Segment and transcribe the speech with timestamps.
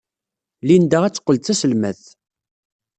[0.67, 2.03] Linda ad teqqel d taselmadt.